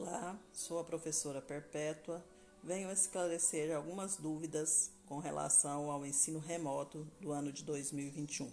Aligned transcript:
Olá, 0.00 0.38
sou 0.52 0.78
a 0.78 0.84
professora 0.84 1.42
Perpétua. 1.42 2.24
Venho 2.62 2.88
esclarecer 2.88 3.74
algumas 3.74 4.16
dúvidas 4.16 4.92
com 5.06 5.18
relação 5.18 5.90
ao 5.90 6.06
ensino 6.06 6.38
remoto 6.38 7.04
do 7.20 7.32
ano 7.32 7.52
de 7.52 7.64
2021. 7.64 8.48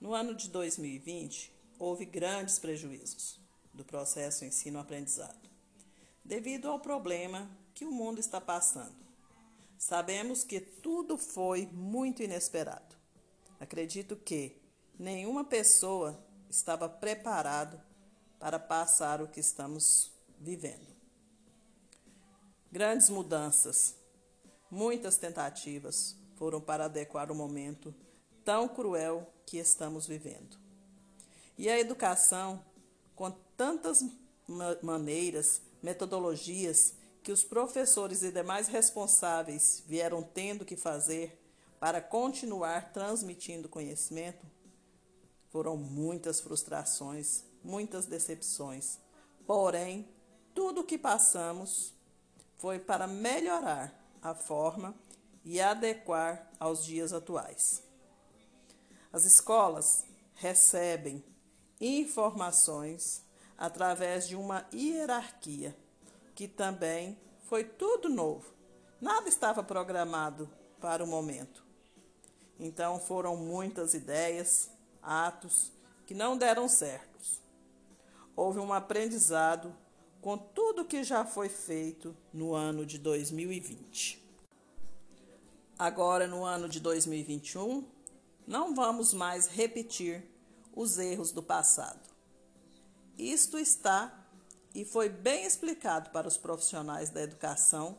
No 0.00 0.12
ano 0.12 0.34
de 0.34 0.50
2020, 0.50 1.52
houve 1.78 2.04
grandes 2.04 2.58
prejuízos 2.58 3.38
do 3.72 3.84
processo 3.84 4.44
ensino-aprendizado, 4.44 5.48
devido 6.24 6.68
ao 6.68 6.80
problema 6.80 7.48
que 7.74 7.84
o 7.84 7.92
mundo 7.92 8.18
está 8.18 8.40
passando. 8.40 9.06
Sabemos 9.78 10.42
que 10.42 10.58
tudo 10.60 11.16
foi 11.16 11.64
muito 11.66 12.24
inesperado. 12.24 12.96
Acredito 13.60 14.16
que 14.16 14.60
nenhuma 14.98 15.44
pessoa 15.44 16.20
estava 16.50 16.88
preparado 16.88 17.80
para 18.38 18.58
passar 18.58 19.20
o 19.20 19.28
que 19.28 19.40
estamos 19.40 20.12
vivendo. 20.38 20.86
Grandes 22.70 23.08
mudanças, 23.08 23.94
muitas 24.70 25.16
tentativas 25.16 26.16
foram 26.36 26.60
para 26.60 26.84
adequar 26.84 27.32
o 27.32 27.34
momento 27.34 27.94
tão 28.44 28.68
cruel 28.68 29.26
que 29.44 29.58
estamos 29.58 30.06
vivendo. 30.06 30.58
E 31.56 31.68
a 31.68 31.78
educação, 31.78 32.64
com 33.16 33.30
tantas 33.56 34.04
maneiras, 34.82 35.60
metodologias 35.82 36.94
que 37.22 37.32
os 37.32 37.42
professores 37.42 38.22
e 38.22 38.30
demais 38.30 38.68
responsáveis 38.68 39.82
vieram 39.86 40.22
tendo 40.22 40.64
que 40.64 40.76
fazer 40.76 41.38
para 41.80 42.00
continuar 42.00 42.92
transmitindo 42.92 43.68
conhecimento, 43.68 44.46
foram 45.50 45.76
muitas 45.76 46.40
frustrações, 46.40 47.44
muitas 47.62 48.06
decepções. 48.06 48.98
Porém, 49.46 50.08
tudo 50.54 50.80
o 50.80 50.84
que 50.84 50.98
passamos 50.98 51.94
foi 52.56 52.78
para 52.78 53.06
melhorar 53.06 53.94
a 54.22 54.34
forma 54.34 54.94
e 55.44 55.60
adequar 55.60 56.50
aos 56.58 56.84
dias 56.84 57.12
atuais. 57.12 57.82
As 59.12 59.24
escolas 59.24 60.04
recebem 60.34 61.24
informações 61.80 63.24
através 63.56 64.28
de 64.28 64.36
uma 64.36 64.66
hierarquia, 64.72 65.76
que 66.34 66.46
também 66.46 67.18
foi 67.44 67.64
tudo 67.64 68.08
novo. 68.08 68.52
Nada 69.00 69.28
estava 69.28 69.62
programado 69.62 70.50
para 70.80 71.02
o 71.02 71.06
momento. 71.06 71.64
Então 72.58 73.00
foram 73.00 73.36
muitas 73.36 73.94
ideias, 73.94 74.70
atos 75.02 75.72
que 76.06 76.14
não 76.14 76.36
deram 76.36 76.68
certos. 76.68 77.07
Houve 78.38 78.60
um 78.60 78.72
aprendizado 78.72 79.74
com 80.20 80.38
tudo 80.38 80.84
que 80.84 81.02
já 81.02 81.24
foi 81.24 81.48
feito 81.48 82.16
no 82.32 82.54
ano 82.54 82.86
de 82.86 82.96
2020. 82.96 84.24
Agora, 85.76 86.28
no 86.28 86.44
ano 86.44 86.68
de 86.68 86.78
2021, 86.78 87.84
não 88.46 88.76
vamos 88.76 89.12
mais 89.12 89.48
repetir 89.48 90.24
os 90.72 90.98
erros 90.98 91.32
do 91.32 91.42
passado. 91.42 91.98
Isto 93.18 93.58
está 93.58 94.16
e 94.72 94.84
foi 94.84 95.08
bem 95.08 95.44
explicado 95.44 96.10
para 96.10 96.28
os 96.28 96.36
profissionais 96.36 97.10
da 97.10 97.20
educação 97.20 97.98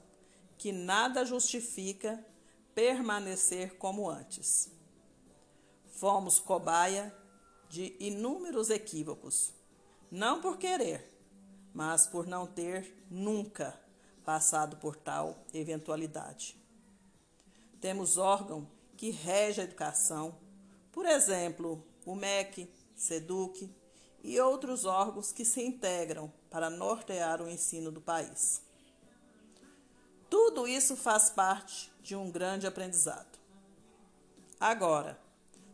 que 0.58 0.72
nada 0.72 1.26
justifica 1.26 2.26
permanecer 2.74 3.76
como 3.76 4.10
antes. 4.10 4.72
Fomos 5.92 6.40
cobaia 6.40 7.14
de 7.68 7.94
inúmeros 8.00 8.70
equívocos, 8.70 9.59
não 10.12 10.42
por 10.42 10.58
querer, 10.58 11.10
mas 11.74 12.08
por 12.08 12.26
não 12.26 12.46
ter 12.46 13.06
nunca 13.10 13.80
passado 14.26 14.78
por 14.78 14.96
tal 14.96 15.38
eventualidade. 15.54 16.56
Temos 17.82 18.18
órgão 18.18 18.68
que 18.98 19.10
rege 19.10 19.62
a 19.62 19.64
educação, 19.64 20.38
por 20.92 21.06
exemplo, 21.06 21.84
o 22.06 22.16
MEC, 22.16 22.70
SEDUC 22.96 23.74
e 24.24 24.40
outros 24.40 24.86
órgãos 24.86 25.32
que 25.32 25.46
se 25.46 25.64
integram 25.64 26.32
para 26.50 26.70
nortear 26.70 27.42
o 27.42 27.50
ensino 27.50 27.92
do 27.92 28.02
país. 28.02 28.62
Tudo 30.30 30.68
isso 30.68 30.96
faz 30.96 31.30
parte 31.30 31.92
de 32.04 32.16
um 32.16 32.30
grande 32.30 32.68
aprendizado. 32.68 33.40
Agora, 34.60 35.18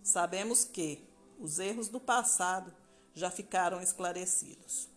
Sabemos 0.06 0.64
que 0.64 1.04
os 1.40 1.58
erros 1.58 1.90
do 1.90 2.00
passado 2.00 2.72
já 3.16 3.32
ficaram 3.32 3.82
esclarecidos. 3.82 4.90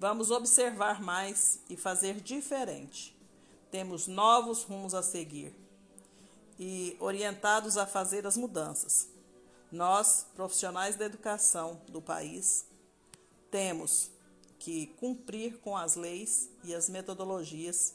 Vamos 0.00 0.30
observar 0.30 1.00
mais 1.00 1.60
e 1.68 1.76
fazer 1.76 2.20
diferente. 2.20 3.16
Temos 3.70 4.06
novos 4.06 4.62
rumos 4.64 4.94
a 4.94 5.02
seguir 5.02 5.54
e 6.58 6.96
orientados 6.98 7.76
a 7.76 7.86
fazer 7.86 8.26
as 8.26 8.36
mudanças. 8.36 9.08
Nós, 9.70 10.26
profissionais 10.34 10.96
da 10.96 11.04
educação 11.04 11.80
do 11.88 12.00
país, 12.00 12.66
temos 13.50 14.10
que 14.58 14.86
cumprir 14.98 15.58
com 15.58 15.76
as 15.76 15.94
leis 15.94 16.48
e 16.62 16.74
as 16.74 16.88
metodologias 16.88 17.94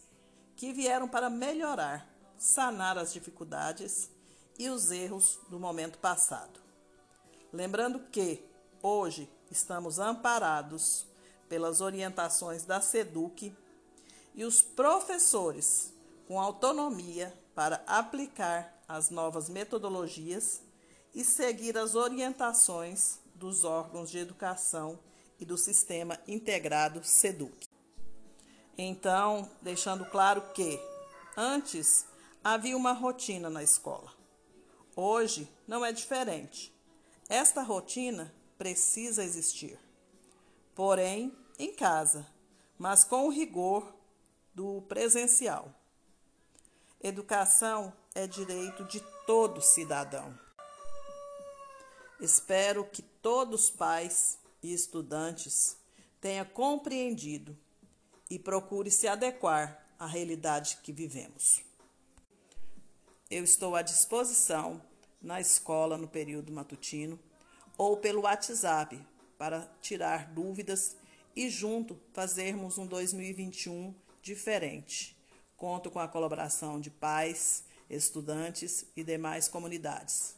que 0.56 0.74
vieram 0.74 1.08
para 1.08 1.30
melhorar, 1.30 2.08
sanar 2.38 2.98
as 2.98 3.14
dificuldades 3.14 4.10
e 4.58 4.70
os 4.70 4.92
erros 4.92 5.40
do 5.50 5.58
momento 5.58 5.98
passado. 6.00 6.60
Lembrando 7.52 8.00
que 8.12 8.44
hoje 8.82 9.30
estamos 9.52 10.00
amparados 10.00 11.06
pelas 11.48 11.82
orientações 11.82 12.66
da 12.66 12.80
SEDUC 12.82 13.56
e 14.36 14.46
os 14.46 14.62
professores 14.62 15.94
com 16.28 16.40
autonomia 16.40 17.34
para 17.56 17.84
aplicar 17.88 18.82
as 18.88 19.10
novas 19.10 19.50
metodologias 19.50 20.62
e 21.14 21.24
seguir 21.24 21.78
as 21.78 21.96
orientações 21.96 23.20
dos 23.36 23.64
órgãos 23.64 24.10
de 24.10 24.20
educação 24.20 25.00
e 25.40 25.46
do 25.46 25.58
sistema 25.58 26.20
integrado 26.28 27.04
SEDUC. 27.04 27.68
Então, 28.78 29.50
deixando 29.62 30.06
claro 30.06 30.42
que 30.54 30.80
antes 31.36 32.06
havia 32.44 32.78
uma 32.78 32.94
rotina 32.94 33.50
na 33.50 33.64
escola. 33.64 34.14
Hoje 34.96 35.50
não 35.68 35.86
é 35.86 35.92
diferente. 35.92 36.74
Esta 37.28 37.62
rotina 37.62 38.34
precisa 38.60 39.24
existir. 39.24 39.80
Porém, 40.76 41.34
em 41.58 41.74
casa, 41.74 42.28
mas 42.78 43.06
com 43.06 43.26
o 43.26 43.32
rigor 43.32 43.96
do 44.54 44.82
presencial. 44.82 45.74
Educação 47.02 47.94
é 48.14 48.28
direito 48.28 48.84
de 48.84 49.00
todo 49.26 49.62
cidadão. 49.62 50.38
Espero 52.20 52.84
que 52.84 53.02
todos 53.02 53.64
os 53.64 53.70
pais 53.72 54.38
e 54.62 54.74
estudantes 54.74 55.78
tenham 56.20 56.46
compreendido 56.46 57.58
e 58.30 58.38
procure 58.38 58.92
se 58.92 59.08
adequar 59.08 59.88
à 59.98 60.06
realidade 60.06 60.80
que 60.84 60.92
vivemos. 60.92 61.64
Eu 63.32 63.46
estou 63.46 63.74
à 63.78 63.82
disposição 63.82 64.82
na 65.22 65.40
escola 65.40 65.98
no 65.98 66.10
período 66.10 66.52
matutino 66.52 67.18
ou 67.80 67.96
pelo 67.96 68.24
WhatsApp 68.24 69.02
para 69.38 69.62
tirar 69.82 70.28
dúvidas 70.34 70.98
e 71.34 71.50
junto 71.50 71.98
fazermos 72.12 72.78
um 72.78 72.86
2021 72.86 73.96
diferente. 74.22 75.18
Conto 75.56 75.90
com 75.90 75.98
a 75.98 76.08
colaboração 76.08 76.78
de 76.78 76.90
pais, 76.90 77.64
estudantes 77.90 78.86
e 78.98 79.04
demais 79.04 79.48
comunidades. 79.48 80.36